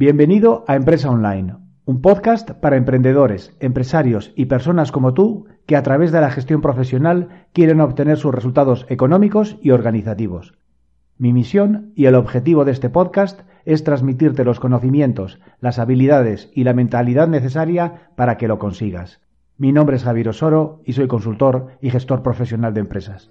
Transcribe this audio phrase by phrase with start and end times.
[0.00, 5.82] Bienvenido a Empresa Online, un podcast para emprendedores, empresarios y personas como tú que a
[5.82, 10.54] través de la gestión profesional quieren obtener sus resultados económicos y organizativos.
[11.18, 16.64] Mi misión y el objetivo de este podcast es transmitirte los conocimientos, las habilidades y
[16.64, 19.20] la mentalidad necesaria para que lo consigas.
[19.58, 23.30] Mi nombre es Javier Osoro y soy consultor y gestor profesional de empresas.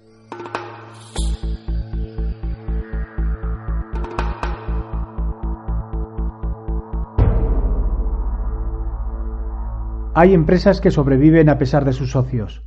[10.20, 12.62] Hay empresas que sobreviven a pesar de sus socios.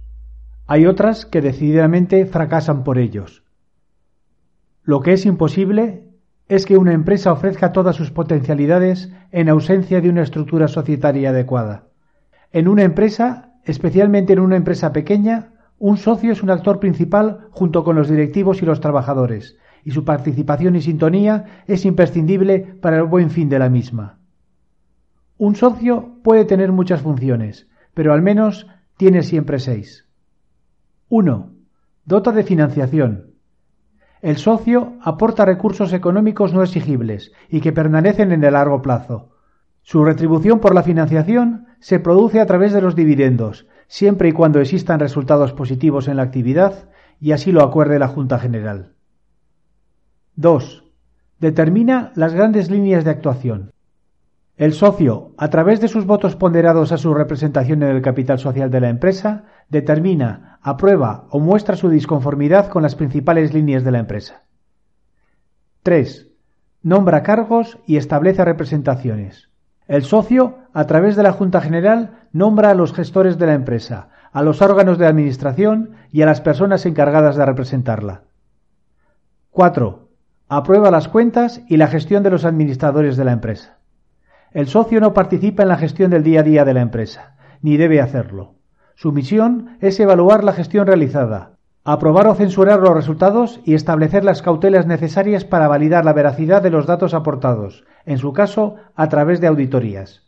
[0.66, 3.44] Hay otras que decididamente fracasan por ellos.
[4.82, 6.10] Lo que es imposible
[6.48, 11.90] es que una empresa ofrezca todas sus potencialidades en ausencia de una estructura societaria adecuada.
[12.52, 17.84] En una empresa, especialmente en una empresa pequeña, un socio es un actor principal junto
[17.84, 23.04] con los directivos y los trabajadores, y su participación y sintonía es imprescindible para el
[23.04, 24.23] buen fin de la misma.
[25.44, 30.08] Un socio puede tener muchas funciones, pero al menos tiene siempre seis.
[31.10, 31.52] 1.
[32.06, 33.34] Dota de financiación.
[34.22, 39.32] El socio aporta recursos económicos no exigibles y que permanecen en el largo plazo.
[39.82, 44.62] Su retribución por la financiación se produce a través de los dividendos, siempre y cuando
[44.62, 48.94] existan resultados positivos en la actividad y así lo acuerde la Junta General.
[50.38, 50.86] 2.
[51.42, 53.73] Determina las grandes líneas de actuación.
[54.56, 58.70] El socio, a través de sus votos ponderados a su representación en el capital social
[58.70, 63.98] de la empresa, determina, aprueba o muestra su disconformidad con las principales líneas de la
[63.98, 64.44] empresa.
[65.82, 66.28] 3.
[66.84, 69.50] Nombra cargos y establece representaciones.
[69.88, 74.10] El socio, a través de la Junta General, nombra a los gestores de la empresa,
[74.32, 78.22] a los órganos de administración y a las personas encargadas de representarla.
[79.50, 80.10] 4.
[80.48, 83.80] Aprueba las cuentas y la gestión de los administradores de la empresa.
[84.54, 87.78] El socio no participa en la gestión del día a día de la empresa, ni
[87.78, 88.56] debe hacerlo.
[88.96, 94.44] Su misión es evaluar la gestión realizada, aprobar o censurar los resultados y establecer las
[94.44, 99.42] cautelas necesarias para validar la veracidad de los datos aportados, en su caso, a través
[99.42, 100.22] de auditorías.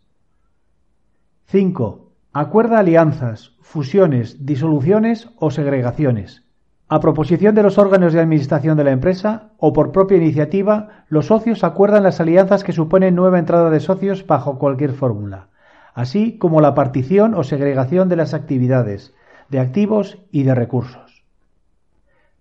[1.46, 2.12] 5.
[2.34, 6.45] Acuerda alianzas, fusiones, disoluciones o segregaciones.
[6.88, 11.28] A proposición de los órganos de administración de la empresa o por propia iniciativa, los
[11.28, 15.48] socios acuerdan las alianzas que suponen nueva entrada de socios bajo cualquier fórmula,
[15.96, 19.16] así como la partición o segregación de las actividades,
[19.50, 21.24] de activos y de recursos.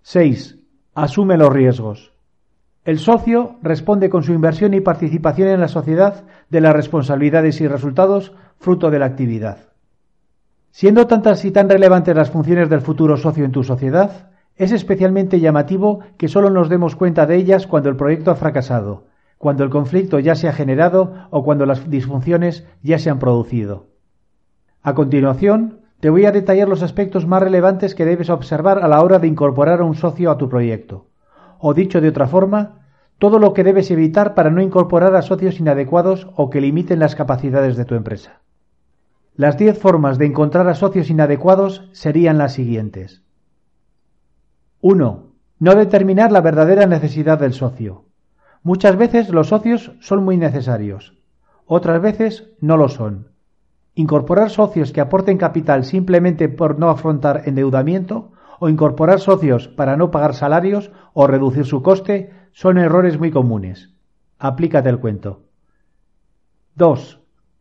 [0.02, 0.58] 6.
[0.94, 2.12] Asume los riesgos.
[2.84, 7.66] El socio responde con su inversión y participación en la sociedad de las responsabilidades y
[7.66, 9.70] resultados fruto de la actividad.
[10.70, 15.40] Siendo tantas y tan relevantes las funciones del futuro socio en tu sociedad, es especialmente
[15.40, 19.04] llamativo que solo nos demos cuenta de ellas cuando el proyecto ha fracasado,
[19.38, 23.88] cuando el conflicto ya se ha generado o cuando las disfunciones ya se han producido.
[24.82, 29.02] A continuación, te voy a detallar los aspectos más relevantes que debes observar a la
[29.02, 31.06] hora de incorporar a un socio a tu proyecto.
[31.58, 32.82] O dicho de otra forma,
[33.18, 37.14] todo lo que debes evitar para no incorporar a socios inadecuados o que limiten las
[37.14, 38.42] capacidades de tu empresa.
[39.34, 43.23] Las diez formas de encontrar a socios inadecuados serían las siguientes.
[44.86, 45.32] 1.
[45.60, 48.04] No determinar la verdadera necesidad del socio.
[48.62, 51.16] Muchas veces los socios son muy necesarios,
[51.64, 53.28] otras veces no lo son.
[53.94, 60.10] Incorporar socios que aporten capital simplemente por no afrontar endeudamiento o incorporar socios para no
[60.10, 63.94] pagar salarios o reducir su coste son errores muy comunes.
[64.38, 65.44] Aplícate el cuento.
[66.74, 67.20] 2.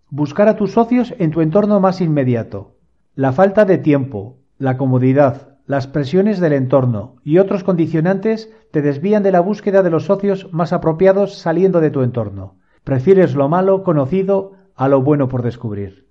[0.10, 2.76] Buscar a tus socios en tu entorno más inmediato.
[3.16, 9.24] La falta de tiempo, la comodidad, las presiones del entorno y otros condicionantes te desvían
[9.24, 12.58] de la búsqueda de los socios más apropiados saliendo de tu entorno.
[12.84, 16.10] Prefieres lo malo conocido a lo bueno por descubrir.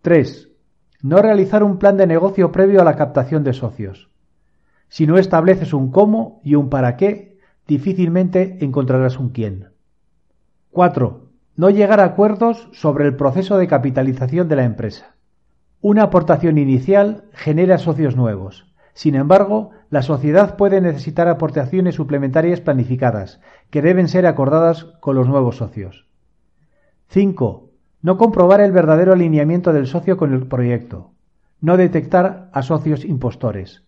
[0.00, 0.48] 3.
[1.02, 4.08] No realizar un plan de negocio previo a la captación de socios.
[4.88, 9.70] Si no estableces un cómo y un para qué, difícilmente encontrarás un quién.
[10.70, 11.28] 4.
[11.56, 15.15] No llegar a acuerdos sobre el proceso de capitalización de la empresa.
[15.88, 18.66] Una aportación inicial genera socios nuevos.
[18.92, 23.40] Sin embargo, la sociedad puede necesitar aportaciones suplementarias planificadas,
[23.70, 26.08] que deben ser acordadas con los nuevos socios.
[27.10, 27.70] 5.
[28.02, 31.12] No comprobar el verdadero alineamiento del socio con el proyecto.
[31.60, 33.84] No detectar a socios impostores.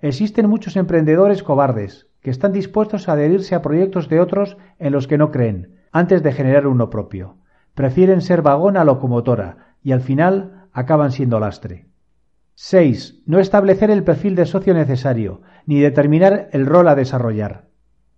[0.00, 5.06] Existen muchos emprendedores cobardes que están dispuestos a adherirse a proyectos de otros en los
[5.06, 7.36] que no creen, antes de generar uno propio.
[7.74, 11.86] Prefieren ser vagón a locomotora y al final acaban siendo lastre.
[12.56, 13.22] 6.
[13.26, 17.68] No establecer el perfil de socio necesario, ni determinar el rol a desarrollar.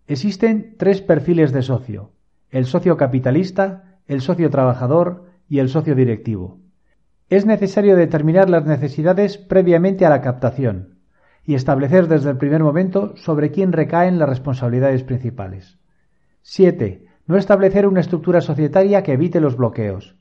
[0.09, 2.13] Existen tres perfiles de socio,
[2.51, 6.61] el socio capitalista, el socio trabajador y el socio directivo.
[7.29, 10.99] Es necesario determinar las necesidades previamente a la captación
[11.45, 15.79] y establecer desde el primer momento sobre quién recaen las responsabilidades principales.
[16.43, 17.07] 7.
[17.27, 20.17] No establecer una estructura societaria que evite los bloqueos.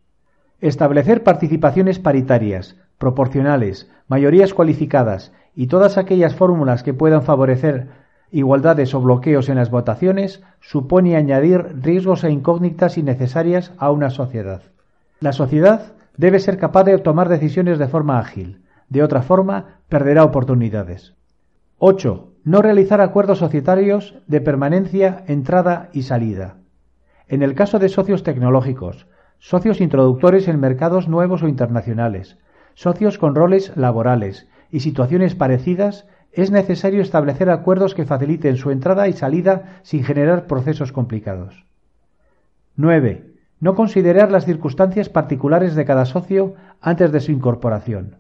[0.61, 7.89] Establecer participaciones paritarias, proporcionales, mayorías cualificadas y todas aquellas fórmulas que puedan favorecer
[8.31, 14.61] igualdades o bloqueos en las votaciones supone añadir riesgos e incógnitas innecesarias a una sociedad.
[15.19, 18.61] La sociedad debe ser capaz de tomar decisiones de forma ágil.
[18.89, 21.13] De otra forma, perderá oportunidades.
[21.79, 22.31] 8.
[22.43, 26.57] No realizar acuerdos societarios de permanencia, entrada y salida.
[27.27, 29.07] En el caso de socios tecnológicos,
[29.39, 32.37] socios introductores en mercados nuevos o internacionales,
[32.73, 39.07] socios con roles laborales y situaciones parecidas, es necesario establecer acuerdos que faciliten su entrada
[39.07, 41.65] y salida sin generar procesos complicados.
[42.75, 43.31] 9.
[43.61, 48.17] No considerar las circunstancias particulares de cada socio antes de su incorporación.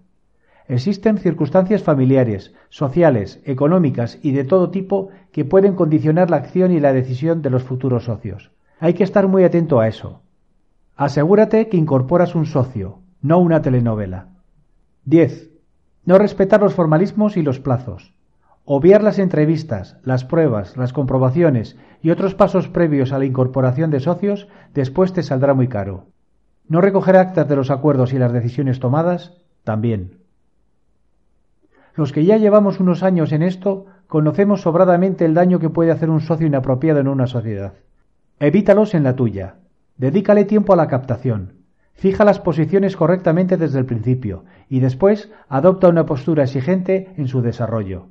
[0.67, 6.79] Existen circunstancias familiares, sociales, económicas y de todo tipo que pueden condicionar la acción y
[6.79, 8.51] la decisión de los futuros socios.
[8.79, 10.21] Hay que estar muy atento a eso.
[10.97, 14.29] Asegúrate que incorporas un socio, no una telenovela.
[15.03, 15.51] 10.
[16.05, 18.13] No respetar los formalismos y los plazos.
[18.63, 23.99] Obviar las entrevistas, las pruebas, las comprobaciones y otros pasos previos a la incorporación de
[23.99, 26.05] socios después te saldrá muy caro.
[26.69, 29.33] No recoger actas de los acuerdos y las decisiones tomadas
[29.65, 30.19] también.
[31.93, 36.09] Los que ya llevamos unos años en esto conocemos sobradamente el daño que puede hacer
[36.09, 37.73] un socio inapropiado en una sociedad.
[38.39, 39.57] Evítalos en la tuya.
[39.97, 41.53] Dedícale tiempo a la captación.
[41.93, 47.41] Fija las posiciones correctamente desde el principio y después adopta una postura exigente en su
[47.41, 48.07] desarrollo.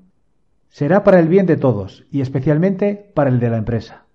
[0.68, 4.06] Será para el bien de todos y especialmente para el de la empresa.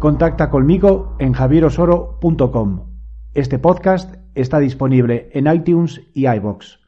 [0.00, 2.88] Contacta conmigo en javierosoro.com.
[3.34, 6.81] Este podcast está disponible en iTunes y iBox.